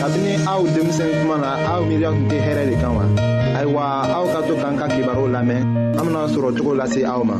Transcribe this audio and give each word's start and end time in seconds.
kabini 0.00 0.32
aw 0.48 0.60
denmisɛn 0.74 1.12
kuma 1.20 1.36
na 1.44 1.48
aw 1.72 1.80
miiriya 1.88 2.10
tun 2.14 2.26
tɛ 2.30 2.36
hɛrɛ 2.46 2.62
de 2.70 2.74
kan 2.82 2.92
wa 2.98 3.04
ayiwa 3.58 3.82
aw 4.16 4.24
ka 4.32 4.38
to 4.48 4.54
k'an 4.60 4.74
ka 4.80 4.86
kibaru 4.94 5.24
lamɛn 5.34 5.60
an 5.98 6.02
bena 6.06 6.22
sɔrɔ 6.34 6.48
cogo 6.56 6.72
lase 6.80 7.00
aw 7.12 7.22
ma 7.28 7.36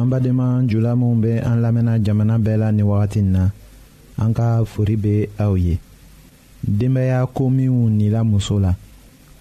an 0.00 0.06
badenma 0.10 0.46
jula 0.70 0.92
minw 0.96 1.16
be 1.22 1.32
an 1.48 1.56
lamɛnna 1.64 1.94
jamana 2.04 2.36
bɛɛ 2.44 2.56
la 2.62 2.70
ni 2.72 2.82
wagati 2.82 3.20
na 3.22 3.50
an 4.16 4.32
ka 4.32 4.64
fori 4.64 4.96
be 4.96 5.28
aw 5.44 5.52
ye 5.56 5.76
denbaya 6.64 7.26
ko 7.34 7.50
minw 7.50 7.88
nila 8.00 8.24
muso 8.24 8.56
la 8.58 8.72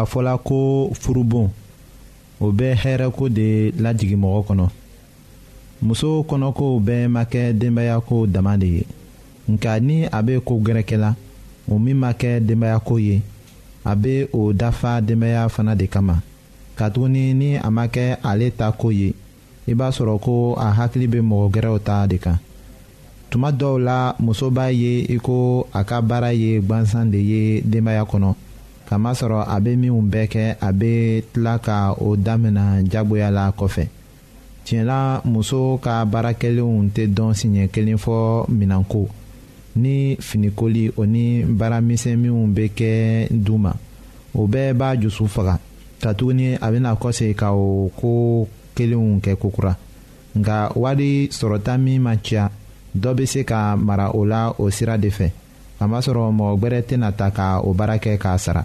a 0.00 0.04
fɔla 0.04 0.36
ko 0.44 0.90
furubon 0.92 1.48
o 2.40 2.52
bɛ 2.52 2.74
hɛrɛko 2.82 3.24
de 3.36 3.72
lajigin 3.82 4.20
mɔgɔ 4.20 4.40
kɔnɔ 4.48 4.66
muso 5.82 6.08
kɔnɔkow 6.28 6.72
bɛɛ 6.86 7.08
ma 7.08 7.24
kɛ 7.24 7.52
denbayako 7.60 8.16
dama 8.32 8.56
de 8.58 8.66
ye 8.66 8.86
nka 9.50 9.80
ni 9.80 10.04
a 10.04 10.22
bɛ 10.22 10.40
ko 10.44 10.54
gɛrɛ 10.64 10.82
kɛla 10.84 11.14
o 11.70 11.78
min 11.78 11.96
ma 11.98 12.12
kɛ 12.12 12.40
denbayako 12.40 12.94
ye 13.00 13.22
a 13.84 13.94
bɛ 13.96 14.28
o 14.32 14.52
dafa 14.52 15.00
denbaya 15.02 15.48
fana 15.48 15.74
de 15.76 15.86
kama 15.86 16.20
katuguni 16.76 17.34
ni 17.34 17.56
a 17.56 17.70
ma 17.70 17.86
kɛ 17.86 18.18
ale 18.24 18.50
ta 18.50 18.72
ko 18.72 18.88
ye 18.90 19.14
i 19.68 19.74
b'a 19.74 19.90
sɔrɔ 19.90 20.20
ko 20.20 20.54
a 20.58 20.70
hakili 20.72 21.06
bɛ 21.10 21.20
mɔgɔ 21.22 21.50
gɛrɛw 21.52 21.78
ta 21.84 22.06
de 22.06 22.18
kan 22.18 22.38
tuma 23.30 23.50
dɔw 23.52 23.78
la 23.84 24.14
muso 24.20 24.50
b'a 24.50 24.70
ye 24.72 25.06
i 25.14 25.18
ko 25.18 25.66
a 25.74 25.84
ka 25.84 26.00
baara 26.02 26.32
ye 26.34 26.58
gwansan 26.60 27.10
de 27.10 27.18
ye 27.18 27.60
denbaya 27.62 28.04
kɔnɔ 28.08 28.34
kamasɔrɔ 28.88 29.38
a 29.54 29.60
bɛ 29.64 29.70
minnu 29.76 30.00
bɛɛ 30.12 30.26
kɛ 30.32 30.44
a 30.60 30.70
bɛ 30.72 31.22
tila 31.32 31.58
ka 31.58 31.92
o 32.00 32.16
damina 32.16 32.82
jagoya 32.84 33.30
la 33.30 33.50
kɔfɛ 33.58 33.84
tiɲɛla 34.64 35.22
muso 35.24 35.78
ka 35.82 36.04
baarakɛlenw 36.04 36.90
tɛ 36.94 37.04
dɔn 37.14 37.32
siɲɛ 37.38 37.68
kelen 37.68 37.98
fɔ 37.98 38.46
minɛnko 38.48 39.06
ni 39.76 40.16
finikoli 40.20 40.92
o 40.96 41.04
ni 41.04 41.42
baaramisɛn 41.44 42.16
minnu 42.16 42.46
bɛ 42.54 42.70
kɛ 42.78 42.90
du 43.30 43.58
ma 43.58 43.72
o 44.34 44.46
bɛɛ 44.46 44.72
b'a 44.74 44.96
jusu 45.02 45.26
faga 45.26 45.58
katuguni 46.00 46.54
a 46.54 46.70
bɛna 46.70 46.94
kɔsegin 46.98 47.34
ka 47.36 47.52
o 47.52 47.90
ko 48.00 48.48
kelenw 48.74 49.18
kɛ 49.20 49.36
kokura 49.36 49.76
nka 50.36 50.72
wari 50.76 51.28
sɔrɔta 51.28 51.76
min 51.80 52.02
ma 52.02 52.14
ca 52.16 52.50
dɔ 52.96 53.14
bɛ 53.14 53.26
se 53.26 53.44
ka 53.44 53.76
mara 53.76 54.10
o 54.14 54.24
la 54.24 54.54
o 54.58 54.70
sira 54.70 54.96
de 54.98 55.08
fɛ 55.10 55.28
kamasɔrɔ 55.78 56.30
mɔgɔ 56.32 56.58
gbɛrɛ 56.60 56.80
tɛna 56.82 57.12
ta 57.16 57.30
ka 57.30 57.60
o 57.60 57.74
baara 57.74 57.98
kɛ 57.98 58.16
k'a 58.18 58.38
sara 58.38 58.64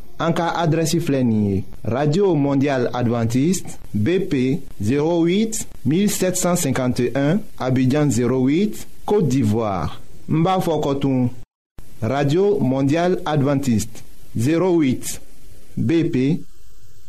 En 0.21 0.33
cas 0.33 0.53
adresi 0.55 0.99
radio 1.83 2.35
mondial 2.35 2.89
adventiste 2.93 3.73
bp 3.93 4.61
08 4.79 5.65
1751 5.85 7.39
abidjan 7.57 8.05
08 8.05 8.87
côte 9.03 9.27
d'ivoire 9.27 9.99
Mba 10.27 10.59
Fokotun. 10.61 11.29
radio 12.03 12.59
mondial 12.59 13.19
adventiste 13.25 14.03
08 14.37 15.19
bp 15.77 16.39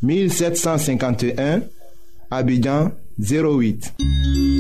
1751 0.03 1.61
abidjan 2.31 2.93
08 3.19 4.52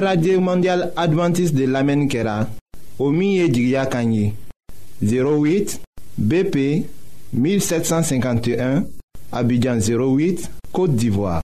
radio 0.00 0.40
mondial 0.40 0.90
adventiste 0.96 1.54
de 1.54 1.66
Lamen 1.66 2.06
Kera, 2.08 2.46
o 2.98 3.10
min 3.10 3.54
08 5.00 5.76
bp 6.16 6.84
1751 7.34 8.84
abidjan 9.32 9.78
08 9.80 10.50
côte 10.72 10.94
d'ivoire 10.94 11.43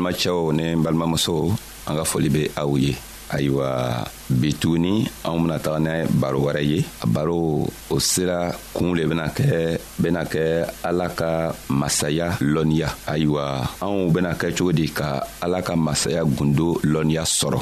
balimacɛw 0.00 0.52
ni 0.56 0.64
n 0.72 0.80
balimamusow 0.82 1.52
an 1.86 1.94
ka 2.00 2.04
foli 2.08 2.28
be 2.32 2.42
aw 2.56 2.70
ye 2.80 2.96
ayiwa 3.30 4.02
bituguni 4.30 5.06
anw 5.24 5.38
bena 5.44 5.58
taga 5.60 5.78
ni 5.78 5.96
baro 6.18 6.40
wɛrɛ 6.42 6.62
ye 6.66 6.82
a 7.02 7.06
baro 7.06 7.68
o 7.90 7.96
sera 8.02 8.50
kuun 8.74 8.94
le 8.96 9.06
bena 9.06 9.28
kɛ 9.30 9.78
bena 10.02 10.24
kɛ 10.26 10.64
ala 10.82 11.06
ka 11.14 11.52
masaya 11.70 12.32
lɔnniya 12.42 12.88
ayiwa 13.06 13.76
anw 13.82 14.10
bena 14.10 14.32
kɛ 14.34 14.50
cogo 14.56 14.72
di 14.74 14.88
ka 14.90 15.20
ala 15.42 15.60
ka 15.62 15.76
masaya 15.78 16.24
gundo 16.26 16.80
lɔnniya 16.82 17.22
sɔrɔ 17.22 17.60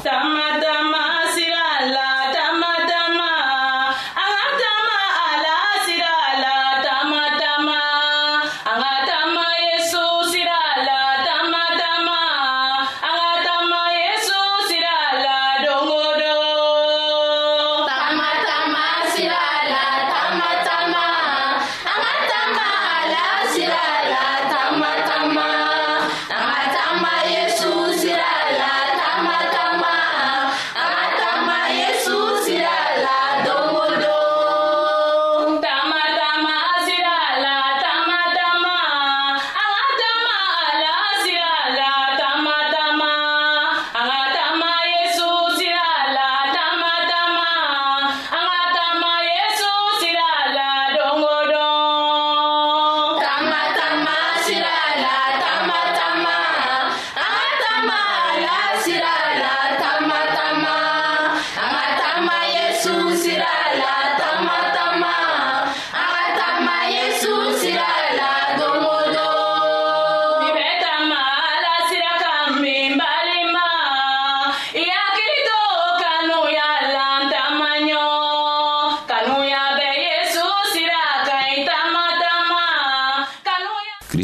Jesus 62.83 63.28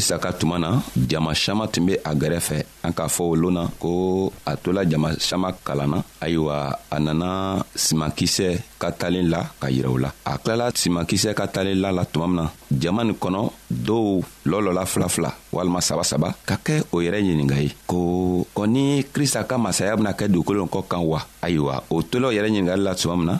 isa 0.05 0.21
ka 0.21 0.29
tuma 0.31 0.59
na 0.61 0.83
jama 0.93 1.33
saman 1.33 1.65
tun 1.67 1.87
be 1.87 1.97
a 2.05 2.13
gɛrɛfɛ 2.13 2.57
an 2.83 2.91
k'a 2.93 3.07
fɔ 3.09 3.21
o 3.31 3.35
loon 3.35 3.53
na 3.55 3.61
ko 3.79 4.31
a 4.45 4.55
tola 4.55 4.85
jama 4.85 5.09
siaman 5.17 5.53
kalanna 5.65 6.03
ayiwa 6.21 6.77
a 6.91 6.99
nana 6.99 7.65
simankisɛ 7.75 8.59
ka 8.77 8.91
talen 8.91 9.31
la 9.33 9.39
ka 9.59 9.67
yirɛ 9.67 9.89
u 9.89 9.97
la 9.97 10.09
a 10.25 10.37
kilala 10.37 10.69
simankisɛ 10.75 11.33
ka 11.33 11.47
talen 11.47 11.81
la 11.81 11.89
la 11.91 12.05
tuma 12.05 12.27
min 12.27 12.35
na 12.35 12.45
jama 12.71 13.03
nin 13.03 13.15
kɔnɔ 13.15 13.49
dɔw 13.87 14.21
lɔlɔla 14.45 14.85
filafila 14.85 15.31
walima 15.51 15.81
saba 15.81 16.03
saba 16.03 16.35
ka 16.45 16.55
kɛ 16.63 16.83
o 16.93 17.01
yɛrɛ 17.01 17.25
ɲininga 17.25 17.57
ye 17.63 17.71
ko 17.87 18.45
kɔni 18.55 19.05
krista 19.11 19.41
ka 19.47 19.57
masaya 19.57 19.97
bena 19.97 20.11
kɛ 20.13 20.27
dugukolo 20.29 20.65
kɔ 20.69 20.87
kan 20.87 21.01
wa 21.01 21.19
ayiwa 21.41 21.81
o 21.89 22.01
tola 22.03 22.27
o 22.27 22.31
yɛrɛ 22.31 22.49
ɲiningali 22.53 22.83
la 22.83 22.93
tuma 22.93 23.17
min 23.17 23.25
na 23.25 23.37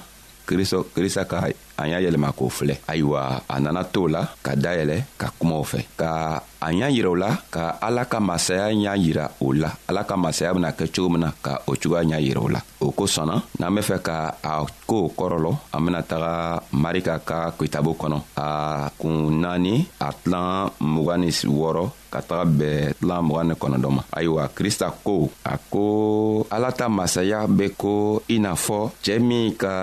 krista 0.50 1.28
ka 1.30 1.46
an 1.78 1.88
y'a 1.92 2.00
yɛlɛma 2.02 2.32
k'o 2.36 2.50
filɛ 2.50 2.78
ayiwa 2.88 3.42
a 3.50 3.60
nana 3.60 3.84
to 3.84 4.08
la 4.08 4.26
ka 4.44 4.56
dayɛlɛ 4.56 5.04
ka 5.20 5.30
kumaw 5.40 5.64
fɛ 5.64 5.80
ka 5.98 6.40
a 6.66 6.74
y'a 6.74 6.90
yira 6.90 7.10
o 7.12 7.16
la 7.16 7.36
ka 7.52 7.78
ala 7.82 8.06
ka 8.06 8.20
masaya 8.20 8.72
y'a 8.72 8.96
yira 8.98 9.30
o 9.42 9.52
la 9.54 9.70
ala 9.88 10.04
ka 10.04 10.16
masaya 10.18 10.54
bena 10.54 10.72
kɛ 10.72 10.86
cogo 10.96 11.10
min 11.10 11.20
na 11.22 11.32
ka 11.44 11.62
o 11.68 11.76
cogoya 11.76 12.04
y'a 12.08 12.18
yira 12.20 12.42
o 12.42 12.48
la 12.50 12.62
o 12.82 12.92
kosɔnna 12.92 13.42
n'an 13.60 13.76
be 13.76 13.82
fɛ 13.82 14.00
ka 14.02 14.34
a 14.44 14.66
koow 14.88 15.12
kɔrɔlɔ 15.18 15.56
an 15.74 15.86
bena 15.86 16.02
taga 16.04 16.64
marika 16.72 17.20
ka 17.26 17.52
kitabo 17.60 17.94
kɔnɔ 18.00 18.18
a 18.38 18.90
kun 18.98 19.42
naani 19.42 19.86
a 20.00 20.12
tilan 20.14 20.70
mugan 20.80 21.18
ni 21.22 21.28
wɔrɔ 21.32 21.90
ka 22.12 22.22
taga 22.22 22.46
bɛɛ 22.50 22.94
tilan 23.04 23.26
mugan 23.28 23.48
ni 23.50 23.54
kɔnɔdɔ 23.56 23.90
ma 23.92 24.02
ayiwa 24.16 24.48
krista 24.56 24.94
ko 25.04 25.30
a 25.44 25.58
ko 25.70 26.48
ala 26.50 26.72
ta 26.72 26.88
masaya 26.90 27.46
be 27.48 27.70
ko 27.76 28.24
i 28.30 28.40
n'a 28.40 28.56
fɔ 28.56 28.90
cɛɛ 29.04 29.20
min 29.22 29.54
ka 29.54 29.74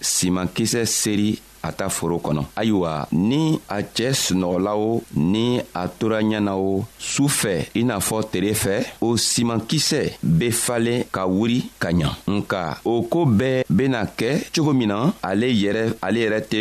simankisɛ 0.00 0.86
seri 0.88 1.29
a 1.62 1.72
ta 1.72 1.88
foro 1.88 2.18
kɔnɔ 2.24 2.42
ayiwa 2.56 3.06
ni 3.12 3.60
a 3.68 3.80
cɛɛ 3.82 4.12
sunɔgɔla 4.14 4.72
o 4.76 5.02
ni 5.14 5.60
a 5.74 5.88
tora 5.88 6.20
ɲɛna 6.22 6.52
o 6.56 6.84
su 6.98 7.24
fɛ 7.28 7.66
i 7.74 7.82
n'a 7.84 7.98
fɔ 8.00 8.22
tere 8.32 8.52
fɛ 8.54 8.74
o 9.00 9.16
simankisɛ 9.16 10.18
be 10.22 10.50
falen 10.50 11.04
ka 11.12 11.26
wuri 11.26 11.70
ka 11.78 11.88
ɲa 11.92 12.10
nka 12.26 12.76
o 12.84 13.02
koo 13.02 13.26
bɛɛ 13.26 13.64
bena 13.70 14.04
kɛ 14.16 14.50
cogo 14.54 14.72
min 14.74 14.88
na 14.88 15.12
ale 15.22 15.46
yɛrɛ 15.52 15.94
ale 16.02 16.18
yɛrɛ 16.24 16.40
tɛ 16.48 16.60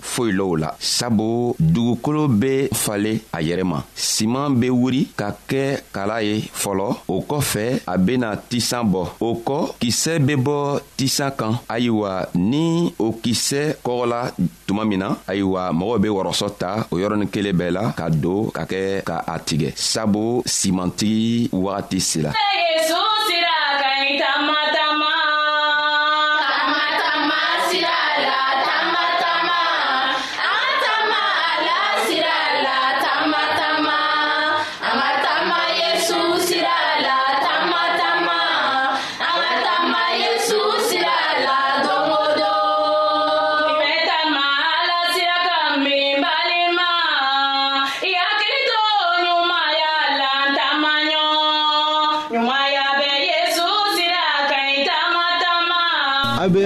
foyi 0.00 0.32
lɔ 0.32 0.42
o 0.48 0.56
la 0.56 0.74
sabu 0.78 1.54
dugukolo 1.60 2.28
be 2.28 2.68
fale 2.72 3.20
a 3.32 3.38
yɛrɛ 3.42 3.64
ma 3.64 3.82
siman 3.96 4.50
be 4.60 4.68
wuri 4.70 5.08
ka 5.16 5.34
kɛ 5.48 5.80
kala 5.92 6.22
ye 6.22 6.42
fɔlɔ 6.52 6.96
o 7.08 7.22
kɔfɛ 7.22 7.80
a 7.86 7.96
bena 7.98 8.36
tisan 8.50 8.84
bɔ 8.92 9.02
o 9.20 9.34
kɔ 9.44 9.74
kisɛ 9.80 10.18
be 10.24 10.34
bɔ 10.36 10.80
tisan 10.96 11.30
kan 11.36 11.58
ayiwa 11.68 12.28
ni 12.34 12.92
o 12.98 13.12
kisɛ 13.12 13.76
kɔgɔla 13.84 14.17
la 14.18 14.24
tuma 14.66 14.82
min 14.90 14.98
na 15.02 15.08
ayiwa 15.30 15.62
mɔgɔw 15.78 15.96
be 16.02 16.08
wɔrɔsɔ 16.16 16.48
ta 16.60 16.70
o 16.92 16.94
yɔrɔnin 17.02 17.30
kelen 17.34 17.54
bɛɛ 17.60 17.70
la 17.76 17.82
ka 17.98 18.04
don 18.22 18.42
ka 18.56 18.62
kɛ 18.70 18.80
ka 19.08 19.16
a 19.34 19.36
tigɛ 19.46 19.68
sabu 19.92 20.24
simantigi 20.56 21.48
wagati 21.64 21.98
sela 22.10 22.30
hey, 22.38 23.17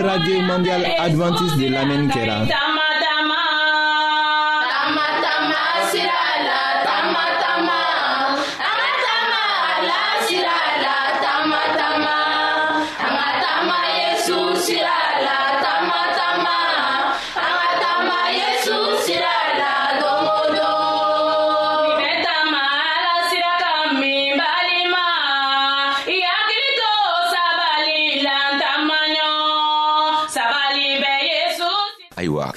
radio 0.02 0.40
mondial 0.50 0.82
adventiste 1.06 1.58
de 1.62 1.68
lamɛnni 1.74 2.08
kɛra. 2.14 2.36
sira 14.66 15.01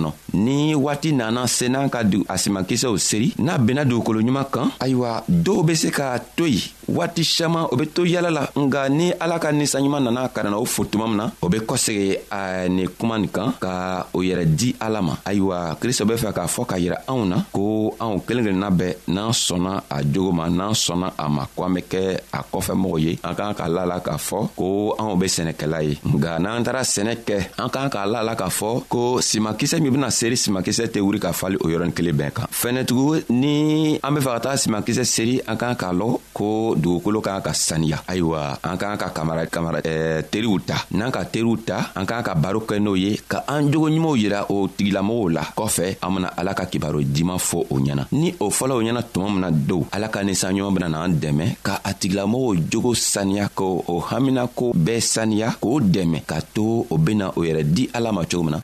kɔnɔ 0.00 0.12
ni 0.34 0.74
waati 0.74 1.12
nana 1.12 1.46
se 1.48 1.68
n'an 1.68 1.88
ka 1.90 2.00
asimakisɛw 2.28 2.96
seri 2.98 3.34
n'a 3.38 3.58
bɛnna 3.58 3.82
dugukolo 3.84 4.20
ɲuman 4.22 4.44
kan 4.50 4.70
ayiwa 4.80 5.24
dɔw 5.28 5.66
be 5.66 5.74
se 5.74 5.90
k'a 5.90 6.18
to 6.36 6.46
yen 6.46 6.60
waati 6.88 7.24
saman 7.24 7.66
o 7.70 7.76
be 7.76 7.86
to 7.86 8.02
yala 8.04 8.30
la 8.30 8.46
nga 8.56 8.88
ni 8.88 9.12
ala 9.20 9.38
ka 9.40 9.50
ninsanɲuman 9.52 10.00
nana 10.04 10.28
ka 10.28 10.42
nana 10.42 10.58
o 10.58 10.64
fo 10.64 10.84
tuma 10.84 11.06
min 11.08 11.16
na 11.16 11.30
o 11.42 11.48
be 11.48 11.58
kɔsegi 11.58 12.16
a 12.30 12.68
nin 12.68 12.88
kuma 12.98 13.18
nin 13.18 13.28
kan 13.28 13.52
ka 13.60 14.06
o 14.14 14.20
yɛrɛ 14.22 14.44
di 14.54 14.74
ala 14.80 15.02
ma 15.02 15.16
ayiwa 15.24 15.76
kristo 15.80 16.04
be 16.06 16.14
fɛ 16.14 16.32
k'a 16.32 16.46
fɔ 16.46 16.64
k'a 16.66 16.78
yira 16.78 16.98
anw 17.08 17.24
na 17.26 17.44
ko 17.52 17.94
anw 18.00 18.20
kelen 18.26 18.44
kelenna 18.44 18.70
bɛɛ 18.70 18.94
n'an 19.08 19.30
sɔnna 19.32 19.82
a 19.90 20.02
jogo 20.04 20.30
ma 20.32 20.48
n'an 20.48 20.72
sɔnna 20.74 21.12
a 21.18 21.28
ma 21.28 21.44
ko 21.56 21.64
an 21.64 21.74
be 21.74 21.80
kɛ 21.82 22.18
a 22.32 22.42
kɔfɛmɔgɔw 22.44 23.00
ye 23.02 23.18
an 23.24 23.34
k'an 23.34 23.54
k'a 23.54 23.68
la 23.68 23.84
la 23.86 23.98
k'a 24.00 24.14
fɔ 24.16 24.48
ko 24.56 24.94
anw 24.98 25.16
be 25.18 25.26
sɛnɛkɛla 25.26 25.82
ye 25.82 25.98
nga 26.14 26.38
n'an 26.38 26.62
taara 26.62 26.82
sɛnɛ 26.82 27.16
kɛ 27.24 27.36
an 27.58 27.68
k'an 27.68 27.88
k'a 27.90 28.06
la 28.06 28.22
la 28.22 28.34
k'a 28.36 28.48
fɔ 28.48 28.82
ko 28.88 29.20
simakisɛ 29.20 29.80
min 29.82 29.89
i 29.90 29.92
bena 29.92 30.10
seri 30.10 30.36
simankisɛ 30.38 30.86
tɛ 30.92 31.00
wuri 31.02 31.18
ka 31.18 31.32
fali 31.32 31.56
o 31.60 31.66
yɔrɔnin 31.68 31.92
kelen 31.92 32.14
bɛɛ 32.16 32.30
kan 32.30 32.46
fɛnɛtugu 32.50 33.24
ni 33.34 33.98
an 34.02 34.12
be 34.14 34.20
fɛ 34.20 34.30
ka 34.34 34.40
taga 34.40 34.56
simankisɛ 34.56 35.04
seri 35.04 35.40
an 35.48 35.56
kan 35.58 35.74
k'a 35.74 35.90
lɔn 35.92 36.14
ko 36.32 36.76
dugukolo 36.78 37.20
kan 37.20 37.40
ka 37.42 37.50
saniya 37.52 37.98
ayiwa 38.06 38.56
an 38.62 38.76
kan 38.78 38.96
ka 38.96 39.10
kamara 39.10 39.46
kamara 39.50 39.78
eh, 39.84 40.22
teriw 40.30 40.58
ta 40.66 40.76
n'an 40.94 41.10
ka 41.10 41.24
teriw 41.24 41.56
ta 41.66 41.90
an 41.96 42.06
kan 42.06 42.22
ka 42.22 42.34
baro 42.34 42.60
kɛ 42.60 42.78
n'o 42.78 42.94
ye 42.94 43.18
ka 43.28 43.42
an 43.48 43.70
jogo 43.72 43.88
ɲumanw 43.90 44.14
yira 44.16 44.46
o 44.48 44.68
tigilamɔgɔw 44.68 45.28
la 45.34 45.42
kɔfɛ 45.58 45.96
an 46.02 46.14
bena 46.14 46.28
ala 46.38 46.54
ka 46.54 46.64
kibaro 46.66 47.02
diman 47.02 47.38
fɔ 47.42 47.66
o 47.70 47.74
ɲɛna 47.78 48.04
ni 48.12 48.32
o 48.40 48.48
fɔla 48.50 48.74
o 48.74 48.80
ɲɛna 48.82 49.02
tuma 49.12 49.28
min 49.30 49.40
na 49.40 49.50
dow 49.50 49.84
ala 49.92 50.08
ka 50.08 50.20
ninsanɲuman 50.22 50.72
bena 50.74 50.88
n'an 50.88 51.18
dɛmɛ 51.18 51.56
ka 51.64 51.80
a 51.84 51.90
tigilamɔgɔw 51.94 52.70
jogo 52.70 52.94
saniya 52.94 53.48
ko 53.52 53.84
o 53.88 54.00
haminako 54.00 54.72
bɛɛ 54.74 55.00
saniya 55.02 55.48
k'o 55.60 55.80
dɛmɛ 55.82 56.26
ka 56.26 56.38
to 56.54 56.86
o 56.88 56.96
bena 56.98 57.30
o 57.34 57.40
yɛrɛ 57.42 57.64
di 57.74 57.88
ala 57.92 58.12
ma 58.12 58.22
cogo 58.24 58.44
min 58.44 58.52
na 58.54 58.60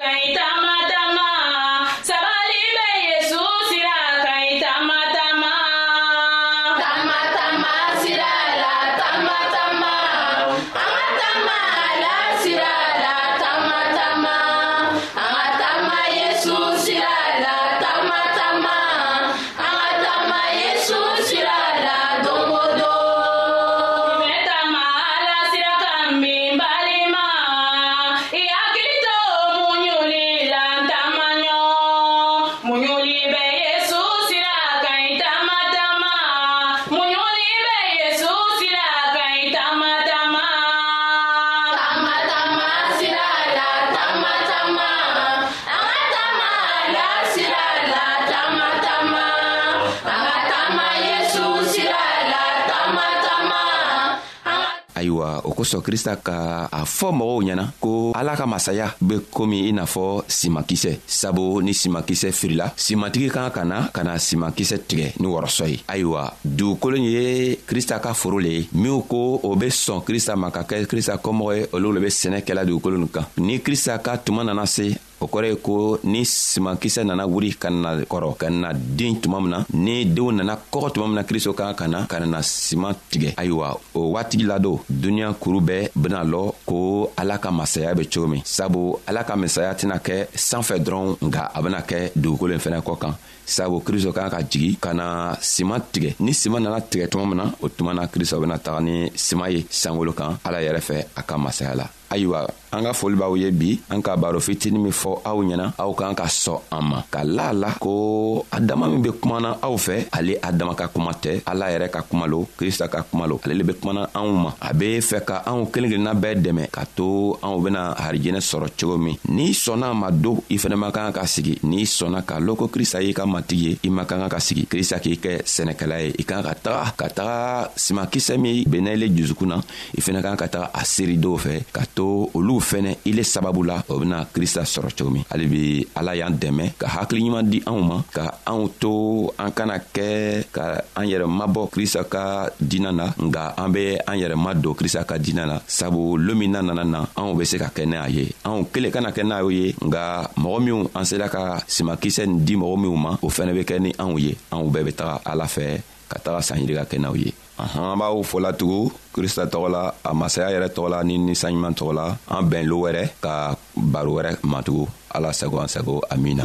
ayiwa 55.07 55.41
o 55.47 55.51
kosɔn 55.55 55.83
krista 55.83 56.17
ka 56.19 56.69
a 56.73 56.83
fɔ 56.85 57.09
mɔgɔw 57.19 57.39
ɲɛna 57.47 57.65
ko 57.81 58.13
ala 58.15 58.37
ka 58.37 58.47
masaya 58.47 58.91
be 59.01 59.17
komi 59.31 59.69
i 59.69 59.73
n'a 59.73 59.85
fɔ 59.87 60.25
simakisɛ 60.29 60.99
sabu 61.07 61.63
ni 61.63 61.73
simakisɛ 61.73 62.33
firila 62.35 62.73
simatigi 62.77 63.29
kan 63.31 63.51
ka 63.51 63.63
na 63.65 63.89
ka 63.95 64.03
na 64.03 64.19
simakisɛ 64.19 64.77
tigɛ 64.89 65.13
ni 65.23 65.27
wɔrɔsɔ 65.27 65.65
ye 65.71 65.79
ayiwa 65.89 66.35
dugukolo 66.45 66.97
ye 66.99 67.57
krista 67.69 67.99
ka 68.03 68.15
foro 68.15 68.39
le 68.39 68.49
ye 68.49 68.69
minw 68.75 69.03
ko 69.09 69.39
o 69.43 69.55
be 69.55 69.67
sɔn 69.69 70.03
krista 70.05 70.35
ma 70.37 70.51
ka 70.51 70.63
kɛ 70.63 70.85
krista 70.87 71.17
kɔmɔgɔ 71.23 71.57
ye 71.57 71.67
olu 71.73 71.93
le 71.93 72.01
be 72.01 72.07
sɛnɛ 72.09 72.41
kɛla 72.43 72.67
dugukolo 72.67 72.99
nin 72.99 73.09
kan 73.09 73.27
ni 73.39 73.59
krista 73.61 73.99
ka 74.03 74.17
tuma 74.19 74.43
nana 74.45 74.67
se 74.67 74.97
o 75.21 75.27
kɔrɔ 75.27 75.47
ye 75.49 75.57
ko 75.57 75.99
ni 76.05 76.25
simankisɛ 76.25 77.05
nana 77.05 77.27
wuri 77.27 77.55
ka 77.57 77.71
na 77.71 77.97
kɔrɔ 78.05 78.37
ka 78.37 78.49
na 78.51 78.73
den 78.75 79.19
tuma 79.21 79.41
min 79.41 79.51
na 79.51 79.65
ni 79.73 80.05
deenw 80.05 80.33
nana 80.33 80.57
kɔgɔ 80.73 80.93
tuma 80.95 81.07
min 81.07 81.15
na 81.15 81.23
kristo 81.25 81.53
kan 81.55 81.75
ka 81.75 81.87
na 81.89 82.07
ka 82.07 82.19
nana 82.21 82.43
siman 82.43 82.95
tigɛ 83.11 83.33
ayiwa 83.37 83.79
o 83.95 84.11
waati 84.13 84.37
ladon 84.45 84.79
duniɲa 84.89 85.35
kuru 85.41 85.61
bɛɛ 85.61 85.91
bena 85.97 86.23
lɔ 86.25 86.53
ko 86.67 87.13
ala 87.17 87.39
ka 87.39 87.51
masaya 87.51 87.95
be 87.97 88.05
cogo 88.07 88.27
min 88.29 88.43
sabu 88.45 88.97
ala 89.07 89.25
ka 89.25 89.37
masaya 89.37 89.73
tɛna 89.75 89.99
kɛ 90.03 90.27
sanfɛ 90.35 90.79
dɔrɔn 90.85 91.17
nga 91.25 91.51
a 91.55 91.63
bena 91.63 91.81
kɛ 91.81 92.13
dugukolo 92.15 92.55
n 92.55 92.61
fɛnɛ 92.61 92.83
kɔ 92.83 92.99
kan 92.99 93.15
sabu 93.47 93.81
kristo 93.81 94.13
kan 94.13 94.29
ka 94.29 94.43
jigi 94.43 94.77
ka 94.77 94.93
na 94.93 95.35
siman 95.41 95.81
tigɛ 95.93 96.15
ni 96.21 96.33
siman 96.35 96.61
nana 96.63 96.81
tigɛ 96.81 97.09
tuma 97.09 97.25
min 97.27 97.37
na 97.39 97.45
o 97.63 97.69
tuma 97.69 97.95
na 97.95 98.07
kristo 98.07 98.39
bena 98.41 98.59
taga 98.59 98.81
ni 98.83 99.09
siman 99.15 99.51
ye 99.53 99.63
sankolo 99.71 100.13
kan 100.15 100.39
ala 100.45 100.59
yɛrɛ 100.61 100.81
fɛ 100.81 101.05
a 101.17 101.23
ka 101.23 101.39
masaya 101.39 101.75
la 101.75 101.89
ayiwa 102.11 102.47
an 102.77 102.83
ka 102.85 102.93
foli 102.99 103.17
b'aw 103.19 103.37
ye 103.41 103.51
bi 103.51 103.71
an 103.91 104.03
ka 104.05 104.17
baro 104.21 104.41
fitini 104.41 104.79
min 104.79 104.93
fɔ 104.93 105.11
aw 105.29 105.39
ɲɛna 105.43 105.67
aw 105.83 105.91
kan 105.99 106.15
ka 106.15 106.27
sɔn 106.31 106.59
an 106.71 106.83
ma 106.91 106.99
ka 107.11 107.23
la 107.25 107.51
a 107.51 107.53
la 107.53 107.71
ko 107.83 108.45
adama 108.51 108.89
min 108.93 109.03
be 109.03 109.11
kumana 109.21 109.57
aw 109.67 109.75
fɛ 109.77 110.07
ale 110.13 110.39
adama 110.43 110.75
ka 110.77 110.87
kuma 110.95 111.13
tɛ 111.13 111.41
ala 111.47 111.71
yɛrɛ 111.73 111.89
ka 111.91 112.03
kuma 112.09 112.27
lo 112.27 112.47
krista 112.59 112.87
ka 112.89 113.03
kuma 113.11 113.27
lo 113.27 113.41
ale 113.45 113.55
le 113.59 113.65
be 113.65 113.75
kumana 113.81 114.09
anw 114.15 114.31
ma 114.33 114.51
a 114.61 114.73
be 114.75 114.99
fɛ 115.01 115.21
ka 115.25 115.37
anw 115.47 115.67
kelen 115.73 115.91
kelenna 115.91 116.15
bɛɛ 116.15 116.35
dɛmɛ 116.45 116.71
ka 116.71 116.85
to 116.95 117.39
anw 117.43 117.59
bena 117.65 117.95
harijɛnɛ 117.99 118.41
sɔrɔ 118.43 118.67
cogo 118.79 118.99
min 118.99 119.17
n'i 119.29 119.51
sɔnna 119.53 119.95
ma 119.95 120.11
don 120.11 120.39
i 120.51 120.57
fɛnɛ 120.59 120.77
man 120.79 120.93
kan 120.93 121.13
ka 121.13 121.25
sigi 121.27 121.59
n'i 121.63 121.87
sɔnna 121.87 122.23
k'a 122.27 122.39
lɔn 122.43 122.57
ko 122.57 122.67
krista 122.69 123.01
y'i 123.03 123.13
ka 123.15 123.25
matigi 123.27 123.57
ye 123.57 123.79
i 123.87 123.91
man 123.91 124.07
kan 124.07 124.21
ka 124.23 124.29
ka 124.37 124.41
sigi 124.41 124.67
krista 124.67 125.01
k'i 125.01 125.17
kɛ 125.19 125.41
sɛnɛkɛla 125.45 125.97
ye 126.05 126.13
i 126.19 126.23
kan 126.25 126.43
ka 126.43 126.53
taga 126.55 126.93
ka 126.97 127.07
taga 127.09 127.71
simakisɛ 127.77 128.37
min 128.39 128.65
bennɛ 128.69 128.95
ile 128.99 129.07
jusukun 129.17 129.47
na 129.49 129.57
i 129.97 130.01
fɛnɛ 130.01 130.21
kan 130.23 130.37
ka 130.37 130.47
taga 130.49 130.71
a 130.75 130.85
seeri 130.85 131.17
dɔw 131.17 131.37
fɛ 131.41 131.65
ka 131.73 131.83
to 131.97 132.29
olu 132.37 132.61
fɛnɛ 132.71 132.91
ile 133.09 133.23
sababu 133.25 133.65
la 133.65 133.83
o 133.89 133.99
bena 133.99 134.19
krista 134.35 134.63
sɔrɔ 134.63 134.91
cogo 134.97 135.11
min 135.11 135.25
hali 135.33 135.47
bi 135.53 135.63
ala 135.99 136.13
y'an 136.15 136.35
dɛmɛ 136.43 136.65
ka 136.81 136.87
hakiliɲuman 136.95 137.45
di 137.53 137.59
anw 137.67 137.81
ma 137.89 137.97
ka 138.13 138.25
anw 138.45 138.63
to 138.81 138.93
an 139.41 139.51
kana 139.57 139.81
kɛ 139.95 140.07
ka 140.53 140.65
an 140.95 141.07
yɛrɛ 141.11 141.25
mabɔ 141.39 141.71
krista 141.75 142.05
ka 142.05 142.51
dina 142.61 142.93
na 142.93 143.07
nga 143.27 143.55
an 143.57 143.69
be 143.73 143.97
an 144.07 144.17
yɛrɛ 144.21 144.37
ma 144.37 144.53
don 144.55 144.75
krista 144.77 145.05
ka 145.09 145.17
dina 145.19 145.47
na 145.47 145.57
sabu 145.67 146.19
loo 146.21 146.37
min 146.37 146.53
na 146.53 146.61
nana 146.61 146.85
na 146.85 147.01
anw 147.17 147.33
be 147.35 147.45
se 147.45 147.57
ka 147.57 147.73
kɛ 147.75 147.87
n'a 147.89 148.09
ye 148.13 148.29
anw 148.45 148.67
kelen 148.73 148.93
kana 148.93 149.11
kɛ 149.11 149.23
n'a 149.25 149.41
ye 149.51 149.73
nga 149.87 150.29
mɔgɔ 150.37 150.61
minw 150.65 150.91
an 150.95 151.05
sera 151.07 151.29
ka 151.31 151.65
simakisɛ 151.67 152.27
nin 152.29 152.45
di 152.45 152.55
mɔgɔ 152.57 152.77
minw 152.77 152.95
ma 152.97 153.11
o 153.25 153.29
fɛnɛ 153.33 153.53
be 153.57 153.63
kɛ 153.65 153.81
ni 153.81 153.91
anw 153.99 154.19
ye 154.21 154.37
anw 154.53 154.69
bɛɛ 154.69 154.85
be 154.85 154.93
taga 154.93 155.17
ala 155.25 155.47
fɛ 155.49 155.81
ka 156.13 156.17
taga 156.23 156.41
sanyiri 156.45 156.75
ka 156.77 156.85
kɛ 156.85 156.99
n'aw 157.01 157.15
ye 157.17 157.33
an 157.59 157.97
b'aw 157.97 158.21
fola 158.23 158.53
tugun 158.53 158.91
krista 159.13 159.45
tɔgɔ 159.49 159.69
la 159.73 159.83
a 160.05 160.11
masaya 160.13 160.53
yɛrɛ 160.55 160.69
tɔgɔ 160.77 160.89
la 160.93 161.01
ni 161.05 161.15
ninsanɲuman 161.19 161.73
tɔgɔ 161.79 161.93
la 161.97 162.07
an 162.37 162.45
bɛn 162.51 162.65
lo 162.69 162.77
wɛrɛ 162.85 163.03
ka 163.25 163.57
baro 163.77 164.11
wɛrɛ 164.17 164.31
matugu 164.45 164.85
ala 165.15 165.33
sago 165.33 165.57
an 165.65 165.69
sago 165.69 166.01
amina 166.13 166.43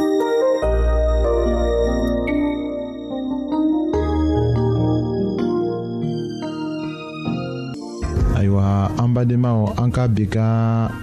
ayiwa 8.39 8.91
an 8.97 9.09
badenmaw 9.15 9.59
an 9.83 9.91
ka 9.91 10.07
bi 10.07 10.25
ka 10.31 10.47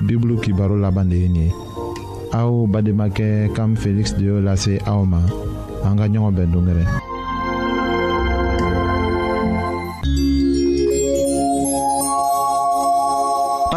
bibulu 0.06 0.40
kibaro 0.40 0.76
laban 0.80 1.10
de 1.12 1.16
ye 1.16 1.28
nin 1.28 1.42
ye 1.44 1.54
aw 2.32 2.48
bademakɛ 2.66 3.52
kam 3.52 3.76
feliksi 3.76 4.16
de 4.18 4.24
y'o 4.24 4.40
lase 4.40 4.80
aw 4.88 5.04
ma 5.04 5.20
an 5.84 5.96
ka 6.00 6.08
ɲɔgɔn 6.08 6.32
bɛn 6.36 6.48
dongɛrɛ 6.52 6.84